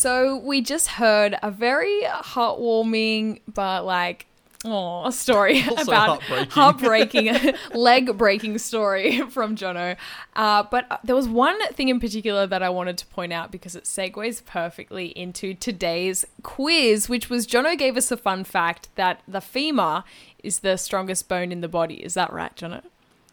[0.00, 4.24] So we just heard a very heartwarming but like
[4.64, 7.26] oh story Also about heartbreaking.
[7.34, 9.98] heartbreaking leg breaking story from Jono.
[10.34, 13.76] Uh, but there was one thing in particular that I wanted to point out because
[13.76, 19.20] it segues perfectly into today's quiz, which was Jono gave us a fun fact that
[19.28, 20.04] the femur
[20.42, 21.96] is the strongest bone in the body.
[21.96, 22.84] Is that right, Jono?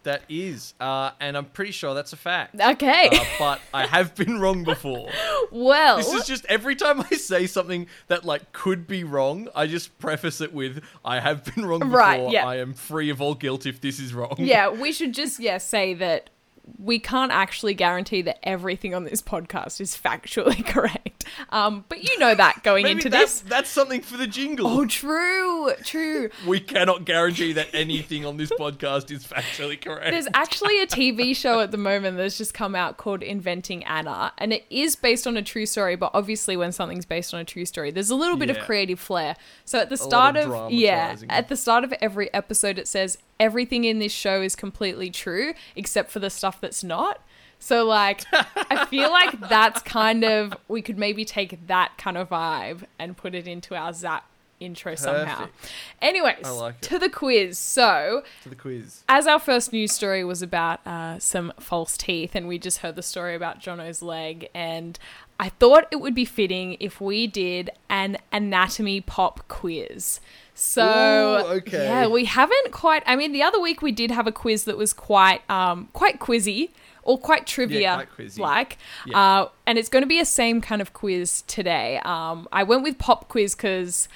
[0.08, 2.58] That is, uh, and I'm pretty sure that's a fact.
[2.58, 3.10] Okay.
[3.12, 5.10] Uh, but I have been wrong before.
[5.52, 9.66] well, This is just every time I say something that like could be wrong, I
[9.66, 11.98] just preface it with "I have been wrong before.
[11.98, 12.46] Right, yeah.
[12.46, 15.58] I am free of all guilt if this is wrong." yeah, we should just yeah
[15.58, 16.30] say that
[16.76, 21.24] we can't actually guarantee that everything on this podcast is factually correct.
[21.50, 23.48] Um, but you know that going into that's this.
[23.50, 24.66] that's something for the jingle.
[24.66, 26.30] Oh, true, true.
[26.46, 30.10] we cannot guarantee that anything on this podcast is factually correct.
[30.10, 34.32] There's actually a TV show at the moment that's just come out called Inventing Anna,
[34.38, 35.96] and it is based on a true story.
[35.96, 38.98] But obviously, when something's based on a true story, there's a little bit of creative
[38.98, 39.36] flair.
[39.64, 43.18] So at the start of of, yeah, at the start of every episode, it says
[43.40, 47.20] everything in this show is completely true except for the stuff that's not.
[47.58, 52.28] So like, I feel like that's kind of we could maybe take that kind of
[52.28, 54.28] vibe and put it into our Zap
[54.60, 55.36] intro somehow.
[55.38, 55.72] Perfect.
[56.02, 57.58] Anyways, like to the quiz.
[57.58, 59.02] So to the quiz.
[59.08, 62.96] as our first news story was about uh, some false teeth, and we just heard
[62.96, 64.98] the story about Jono's leg, and
[65.40, 70.20] I thought it would be fitting if we did an anatomy pop quiz.
[70.58, 71.84] So Ooh, okay.
[71.84, 73.04] yeah, we haven't quite.
[73.06, 76.18] I mean, the other week we did have a quiz that was quite um, quite
[76.18, 76.70] quizzy
[77.04, 78.76] or quite trivia quite like.
[79.06, 79.18] Yeah.
[79.42, 82.00] Uh, and it's going to be a same kind of quiz today.
[82.04, 84.08] Um, I went with pop quiz because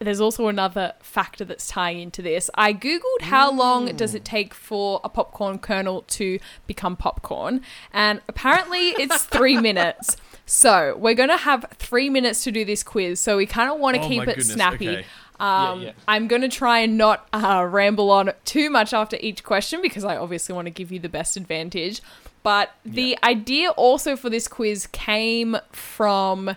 [0.00, 2.50] there's also another factor that's tying into this.
[2.54, 8.20] I googled how long does it take for a popcorn kernel to become popcorn, and
[8.28, 10.16] apparently it's three minutes.
[10.44, 13.18] So we're gonna have three minutes to do this quiz.
[13.18, 14.88] So we kind of want to Oh keep it goodness, snappy.
[14.88, 15.06] okay.
[15.40, 15.92] Yeah, Um, yeah.
[16.06, 20.04] I'm going to try and not uh, ramble on too much after each question because
[20.04, 22.00] I obviously want to give you the best advantage.
[22.42, 26.56] But the idea also for this quiz came from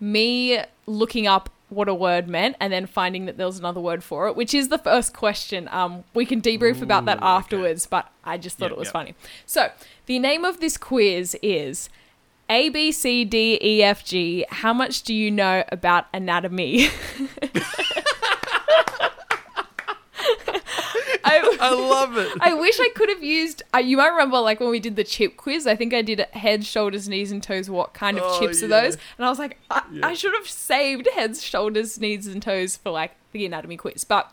[0.00, 4.04] me looking up what a word meant and then finding that there was another word
[4.04, 5.68] for it, which is the first question.
[5.72, 7.26] Um, we can debrief about that Ooh, okay.
[7.26, 8.92] afterwards, but I just thought Yep, it was yep.
[8.92, 9.14] funny.
[9.46, 9.70] So
[10.04, 11.88] the name of this quiz is.
[12.50, 14.44] A B C D E F G.
[14.50, 16.88] How much do you know about anatomy?
[21.62, 22.32] I, love it.
[22.40, 23.62] I wish I could have used.
[23.74, 25.66] Uh, you might remember, like when we did the chip quiz.
[25.66, 27.70] I think I did head, shoulders, knees, and toes.
[27.70, 28.96] What kind of Oh, chips are those?
[29.16, 30.06] And I was like, I, Yeah.
[30.06, 34.04] I should have saved heads, shoulders, knees, and toes for like the anatomy quiz.
[34.04, 34.32] But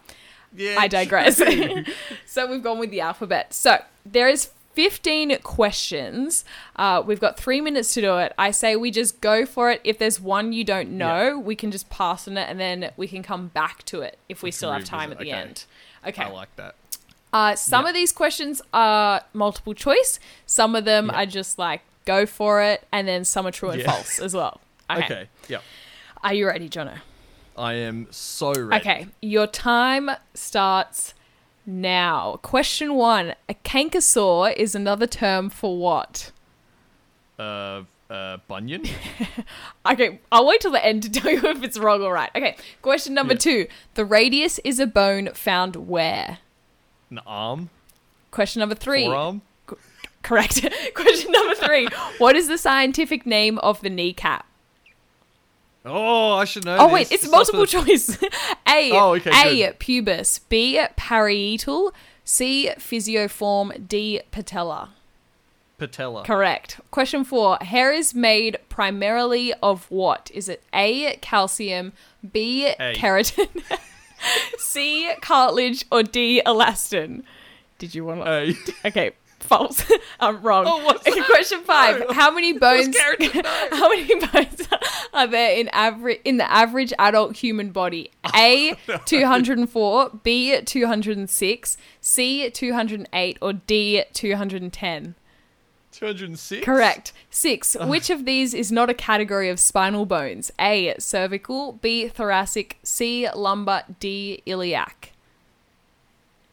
[0.56, 1.42] yeah, I digress.
[2.26, 3.54] so we've gone with the alphabet.
[3.54, 6.46] So there is 15 questions.
[6.76, 8.34] Uh, we've got three minutes to do it.
[8.38, 9.82] I say we just go for it.
[9.84, 13.08] If there's one you don't know, we can just pass on it and then we
[13.08, 15.32] can come back to it if we We still have time at the okay.
[15.34, 15.66] end.
[16.08, 16.24] Okay.
[16.24, 16.76] I like that.
[17.32, 17.90] Uh, some Yeah.
[17.90, 20.20] of these questions are multiple choice.
[20.46, 21.22] Some of them Yeah.
[21.22, 23.92] are just like go for it, and then some are true and Yeah.
[23.92, 24.60] false as well.
[24.92, 25.04] Okay.
[25.06, 25.30] Okay.
[25.50, 25.64] Yep.
[26.24, 26.98] Are you ready, Jono?
[27.56, 28.82] I am so ready.
[28.82, 29.08] Okay.
[29.22, 31.14] Your time starts
[31.66, 32.40] now.
[32.42, 36.32] Question one: A canker sore is another term for what?
[37.38, 38.84] Uh, uh, Bunion.
[39.86, 42.30] Okay, I'll wait till the end to tell you if it's wrong or right.
[42.36, 42.56] Okay.
[42.82, 43.40] Question number Yeah.
[43.40, 46.40] two: The radius is a bone found where?
[47.10, 47.70] An arm.
[48.32, 49.06] Question number three.
[49.06, 49.42] Forearm.
[50.22, 50.66] Correct.
[50.94, 51.88] Question number three.
[52.18, 54.46] What is the scientific name of the kneecap?
[55.86, 56.78] Oh, I should know.
[56.78, 56.94] Oh this.
[56.94, 58.22] wait, it's multiple choice.
[58.68, 58.92] A.
[58.92, 59.72] Oh, okay, A.
[59.72, 59.80] good.
[59.80, 60.42] Pubis.
[60.50, 60.80] B.
[60.98, 61.94] Parietal.
[62.26, 62.70] C.
[62.78, 63.88] Pisiform.
[63.88, 64.22] D.
[64.32, 64.90] Patella.
[65.78, 66.26] Patella.
[66.26, 66.80] Correct.
[66.92, 67.58] Question four.
[67.62, 70.30] Hair is made primarily of what?
[70.34, 71.16] Is it A.
[71.22, 71.94] Calcium.
[72.30, 72.68] B.
[72.68, 72.94] A.
[72.96, 73.48] Keratin.
[74.58, 75.12] C.
[75.22, 75.86] Cartilage.
[75.92, 76.42] Or D.
[76.46, 77.24] Elastin.
[77.78, 78.30] Did you want to?
[78.32, 78.56] A.
[78.90, 79.90] Okay, false.
[80.20, 80.66] I'm wrong.
[80.68, 82.00] Oh, okay, question five.
[82.00, 82.14] No.
[82.14, 82.96] How many bones?
[83.72, 84.68] how many bones
[85.14, 88.12] are there in average in the average adult human body?
[88.36, 93.38] A two hundred and four, B two hundred and six, C two hundred and eight,
[93.42, 95.16] or D two hundred and ten.
[96.00, 96.64] 206.
[96.64, 97.12] Correct.
[97.30, 97.76] Six.
[97.78, 100.50] Which of these is not a category of spinal bones?
[100.58, 105.12] A cervical, B thoracic, C lumbar, D iliac.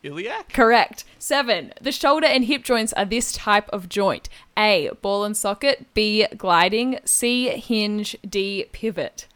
[0.03, 0.53] Iliac.
[0.53, 1.05] Correct.
[1.21, 1.73] Seven.
[1.81, 4.29] The shoulder and hip joints are this type of joint.
[4.59, 4.91] A.
[5.01, 5.87] Ball and socket.
[5.95, 6.27] B.
[6.37, 6.99] Gliding.
[7.05, 7.49] C.
[7.51, 8.17] Hinge.
[8.29, 8.67] D.
[8.73, 9.27] Pivot.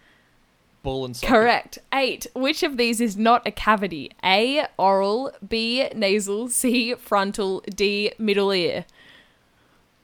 [0.82, 1.28] ball and socket.
[1.28, 1.78] Correct.
[1.92, 2.26] Eight.
[2.34, 4.10] Which of these is not a cavity?
[4.24, 4.66] A.
[4.76, 5.32] Oral.
[5.48, 5.88] B.
[5.94, 6.48] Nasal.
[6.48, 6.94] C.
[6.94, 7.62] Frontal.
[7.74, 8.12] D.
[8.18, 8.84] Middle ear.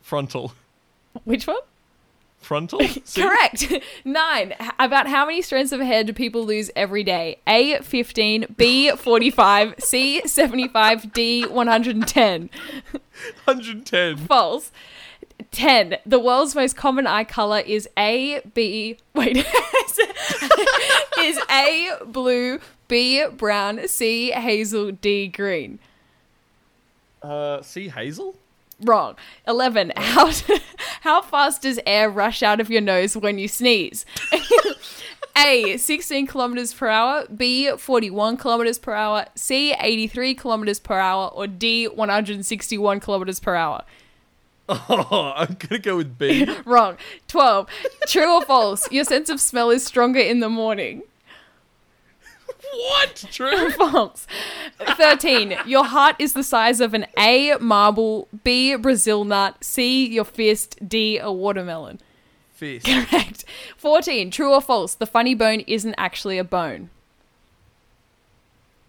[0.07, 0.53] Frontal.
[1.25, 1.57] Which one?
[2.39, 2.79] Frontal?
[3.17, 3.73] Correct.
[4.05, 4.55] Nine.
[4.61, 7.39] H- About how many strands of hair do people lose every day?
[7.45, 7.79] A.
[7.83, 8.55] 15.
[8.57, 8.93] B.
[8.93, 9.75] 45.
[9.81, 10.23] C.
[10.25, 11.13] 75.
[11.13, 11.45] D.
[11.45, 12.51] 110.
[13.47, 14.17] 110.
[14.19, 14.71] False.
[15.51, 15.97] 10.
[16.07, 19.39] The world's most common eye color is A, B, wait,
[21.19, 25.79] is A, blue, B, brown, C, hazel, D, green.
[27.23, 28.37] Uh, C, Hazel?
[28.81, 29.17] Wrong.
[29.47, 29.93] 11.
[29.97, 30.31] How,
[31.01, 34.05] how fast does air rush out of your nose when you sneeze?
[35.39, 41.29] A, 16 kilometers per hour, B, 41 kilometers per hour, C, 83 kilometers per hour,
[41.29, 43.85] or D, 161 kilometers per hour.
[44.69, 46.49] Oh, I'm gonna go with B.
[46.65, 46.97] Wrong.
[47.29, 47.69] 12.
[48.07, 48.91] True or false?
[48.91, 51.03] Your sense of smell is stronger in the morning.
[52.73, 53.27] what?
[53.31, 53.67] True?
[53.67, 54.27] Or false.
[54.79, 55.57] 13.
[55.67, 60.77] Your heart is the size of an A, marble, B, Brazil nut, C, your fist,
[60.87, 62.01] D, a watermelon.
[62.53, 62.87] Fist.
[62.87, 63.45] Correct.
[63.77, 64.31] 14.
[64.31, 64.95] True or false?
[64.95, 66.91] The funny bone isn't actually a bone.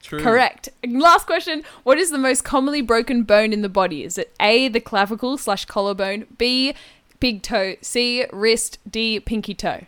[0.02, 0.22] True.
[0.22, 0.70] Correct.
[0.88, 1.64] Last question.
[1.84, 4.04] What is the most commonly broken bone in the body?
[4.04, 6.74] Is it A, the clavicle slash collarbone, B,
[7.20, 9.84] big toe, C, wrist, D, pinky toe?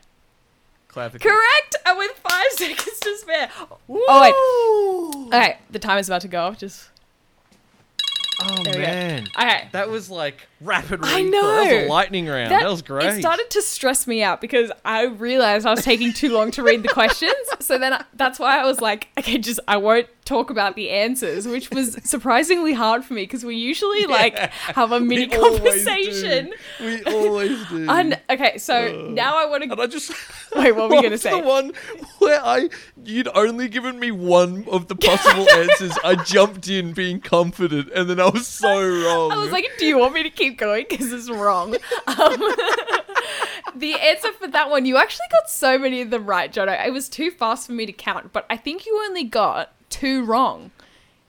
[0.89, 1.29] Clavicle.
[1.29, 1.75] Correct.
[1.85, 3.49] And with five seconds to spare.
[3.87, 5.33] Oh, wait.
[5.33, 6.57] Okay, the time is about to go off.
[6.57, 6.89] Just
[8.41, 8.87] Oh There we go.
[8.87, 9.27] man.
[9.37, 9.67] okay.
[9.73, 11.41] That was like rapid I know.
[11.41, 12.51] That was a lightning round.
[12.51, 13.05] That, was great.
[13.17, 16.63] It started to stress me out because I realized I was taking too long to
[16.63, 17.33] read the questions.
[17.59, 20.89] So then I, that's why I was like, okay, just I won't talk about the
[20.91, 24.37] answers, which was surprisingly hard for me because we usually like
[24.77, 26.53] have a mini We conversation.
[26.79, 26.85] do.
[26.85, 27.87] We always do.
[27.89, 29.69] And okay, so Uh, now I want to.
[29.69, 30.11] And to I just
[30.55, 30.71] wait.
[30.75, 31.31] What were we gonna say?
[31.41, 31.73] The one
[32.19, 32.69] where I
[33.03, 35.97] you'd only given me one of the possible answers.
[36.03, 39.31] I jumped in being confident, and then I was so wrong.
[39.31, 40.85] I was like, do you want me to keep going?
[40.89, 41.75] Because it's wrong.
[42.07, 42.41] Um,
[43.75, 46.85] the answer for that one, you actually got so many of them right, Jono.
[46.85, 50.23] It was too fast for me to count, but I think you only got two
[50.25, 50.71] wrong.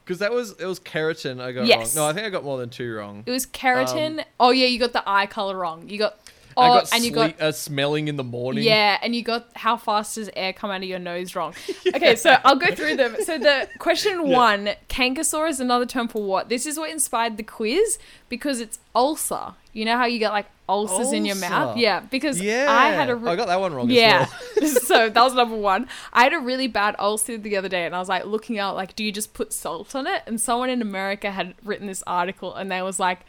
[0.04, 1.40] because that was it was keratin.
[1.40, 1.96] I got Yes.
[1.96, 2.04] wrong.
[2.04, 3.22] No, I think I got more than two wrong.
[3.26, 4.18] It was keratin.
[4.20, 5.88] Um, oh yeah, you got the eye color wrong.
[5.88, 6.18] You got
[6.56, 8.64] I got and you got uh, smelling in the morning.
[8.64, 11.54] yeah, and you got how fast does air come out of your nose wrong.
[11.94, 13.16] Okay, so I'll go through them.
[13.24, 14.36] So the question Yeah.
[14.36, 16.48] one, canker is another term for what?
[16.48, 19.54] This is what inspired the quiz because it's ulcer.
[19.72, 21.76] You know how you get like ulcers in your mouth?
[21.76, 22.66] Yeah, because Yeah.
[22.68, 24.26] I had a re- I got that one wrong yeah.
[24.56, 24.80] as well.
[24.82, 25.88] so that was number one.
[26.12, 28.74] I had a really bad ulcer the other day, and I was like looking out,
[28.76, 30.22] like, do you just put salt on it?
[30.26, 33.20] And someone in America had written this article, and they was like,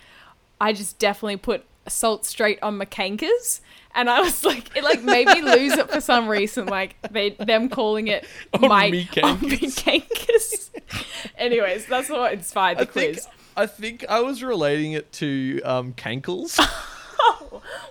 [0.60, 3.62] I just definitely put salt straight on my cankers.
[3.94, 7.32] And I was like, it like made me lose it for some reason, like they
[7.32, 10.72] them calling it On my me on me cankers.
[10.80, 11.32] cankers.
[11.38, 13.28] Anyways, that's what inspired the I think quiz.
[13.58, 16.58] I think I was relating it to um, cankles.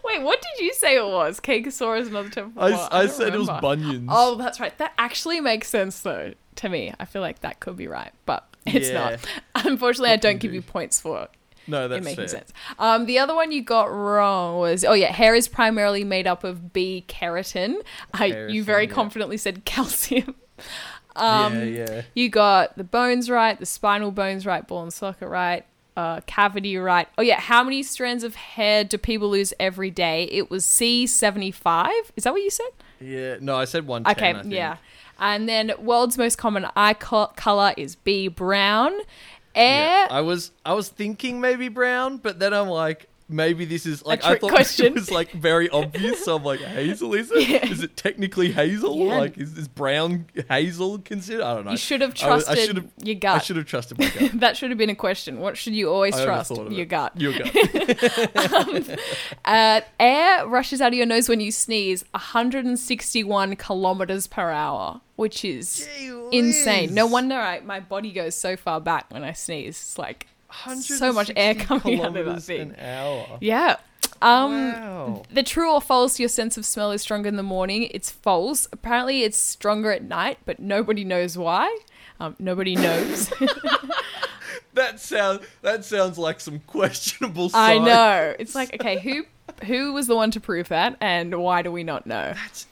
[0.04, 1.38] Wait, what did you say it was?
[1.38, 2.92] Cakeosaurus, another term for I, what?
[2.92, 4.08] I don't said it was bunions.
[4.10, 4.76] Oh, that's right.
[4.78, 6.92] That actually makes sense though to me.
[6.98, 9.16] I feel like that could be right, but it's Yeah.
[9.54, 9.66] not.
[9.66, 11.28] Unfortunately, I don't give you points for
[11.66, 12.28] no, it that's making fair.
[12.28, 12.52] sense.
[12.78, 16.44] Um, the other one you got wrong was oh yeah, hair is primarily made up
[16.44, 17.76] of B keratin.
[18.12, 18.92] I you very yeah.
[18.92, 20.34] confidently said calcium.
[21.16, 22.02] Um, yeah, yeah.
[22.14, 25.64] You got the bones right, the spinal bones right, ball and socket right,
[25.96, 27.08] uh, cavity right.
[27.18, 30.24] Oh yeah, how many strands of hair do people lose every day?
[30.24, 32.12] It was C seventy five.
[32.16, 32.70] Is that what you said?
[33.00, 34.06] Yeah, no, I said one.
[34.06, 34.54] Okay, I think.
[34.54, 34.76] yeah.
[35.18, 38.92] And then world's most common eye co- color is B brown.
[39.60, 39.84] Air.
[39.84, 40.08] Yeah.
[40.10, 44.24] I was I was thinking maybe brown, but then I'm like maybe this is like
[44.24, 44.86] I thought question.
[44.86, 46.24] it was like very obvious.
[46.24, 47.48] So I'm like hazel is it?
[47.48, 47.66] Yeah.
[47.66, 48.96] Is it technically hazel?
[48.98, 49.18] Yeah.
[49.18, 51.42] Like is this brown hazel considered?
[51.44, 51.70] I don't know.
[51.70, 53.36] you should have I I trusted should've- your gut.
[53.36, 54.30] I should have trusted my gut.
[54.40, 55.38] that should have been a question.
[55.40, 56.50] What should you always I trust?
[56.50, 57.20] of Your gut.
[57.20, 57.50] Your gut.
[59.44, 65.44] Uh, air rushes out of your nose when you sneeze 161 kilometers per hour, which
[65.44, 65.88] is
[66.32, 66.94] insane.
[66.94, 69.76] No wonder I, my body goes so far back when I sneeze.
[69.76, 70.26] It's like,
[70.80, 72.72] so much air coming out of that thing.
[72.72, 73.38] An hour.
[73.40, 73.76] yeah.
[74.22, 75.22] Um, wow.
[75.32, 77.84] The true or false, your sense of smell is stronger in the morning.
[77.90, 78.68] It's false.
[78.72, 81.74] Apparently, it's stronger at night, but nobody knows why.
[82.18, 83.32] Um, nobody knows.
[84.74, 87.50] That sounds that sounds like some questionable.
[87.54, 88.34] I know.
[88.38, 89.24] It's like, okay, who
[89.64, 92.32] who was the one to prove that, and why do we not know?
[92.34, 92.66] That's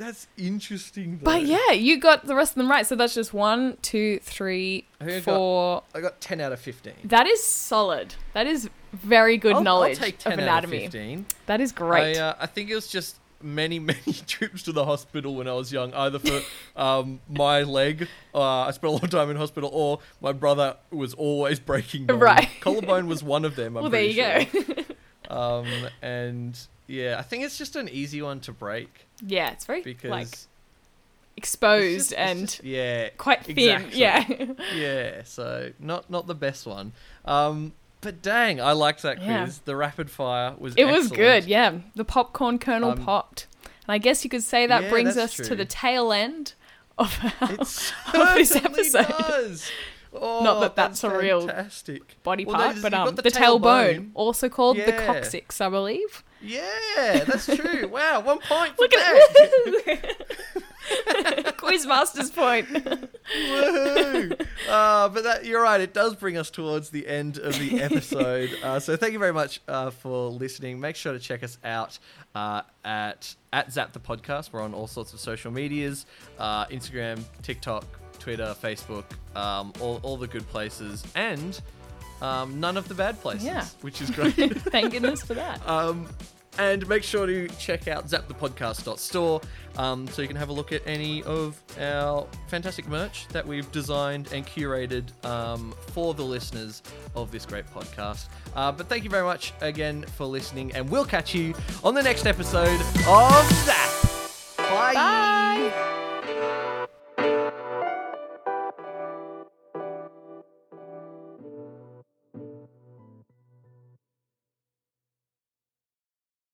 [0.00, 1.18] that's interesting.
[1.18, 1.24] Though.
[1.24, 2.86] But yeah, you got the rest of them right.
[2.86, 6.58] So that's just one, two, three, I think I got- I got ten out of
[6.60, 6.94] fifteen.
[7.04, 8.14] That is solid.
[8.32, 10.86] That is very good I'll, knowledge I'll take 10 of out anatomy.
[10.86, 11.26] of 15.
[11.46, 12.16] That is great.
[12.16, 15.52] I, uh, I think it was just many, many trips to the hospital when I
[15.52, 16.40] was young, either for
[16.80, 20.76] um, my leg, uh, I spent a lot of time in hospital, or my brother
[20.90, 22.20] was always breaking bones.
[22.20, 22.48] Right.
[22.60, 23.76] Collarbone was one of them.
[23.76, 24.84] I'm well, there you pretty
[25.28, 25.34] go.
[25.34, 25.66] Um,
[26.02, 26.58] and
[26.90, 30.26] yeah, I think it's just an easy one to break yeah, it's very because like
[30.26, 30.48] it's
[31.36, 33.58] exposed just- it's and just- yeah, quite thin.
[33.58, 33.98] exactly.
[33.98, 34.24] Yeah.
[34.74, 35.22] yeah.
[35.24, 36.92] So not not the best one.
[37.24, 39.26] Um, but dang, I liked that quiz.
[39.26, 39.48] Yeah.
[39.66, 40.74] The rapid fire was.
[40.76, 41.78] It was good, yeah.
[41.94, 43.46] The popcorn kernel Um, popped.
[43.64, 46.54] And I guess you could say that Yeah, brings us to the tail end
[46.98, 47.60] of our It
[48.14, 49.06] of this episode.
[49.08, 49.70] does.
[50.12, 52.20] Oh, Not that that's a real fantastic.
[52.24, 54.10] body Well, part, but um, the, the tailbone, tailbone.
[54.14, 56.24] also called the coccyx, I believe.
[56.42, 57.86] Yeah, that's true.
[57.86, 60.16] wow, one point for Look that.
[61.58, 62.66] Quizmaster's point.
[62.68, 64.46] Woohoo!
[64.68, 65.80] Uh, but that you're right.
[65.80, 68.50] It does bring us towards the end of the episode.
[68.62, 70.80] Uh, so thank you very much uh, for listening.
[70.80, 71.98] Make sure to check us out
[72.34, 74.52] uh, at at Zap the Podcast.
[74.52, 76.06] We're on all sorts of social medias:
[76.38, 77.84] uh, Instagram, TikTok,
[78.20, 79.04] Twitter, Facebook,
[79.34, 81.60] um, all all the good places, and
[82.22, 83.44] um, none of the bad places.
[83.44, 83.64] Yeah.
[83.80, 84.34] which is great.
[84.34, 85.66] Thank goodness for that.
[85.68, 86.06] Um,
[86.58, 89.40] and make sure to check out zapthepodcast.store
[89.78, 93.70] um, so you can have a look at any of our fantastic merch that we've
[93.72, 96.82] designed and curated um, for the listeners
[97.14, 98.26] of this great podcast.
[98.54, 101.54] Uh, but thank you very much again for listening, and we'll catch you
[101.84, 103.90] on the next episode of Zap.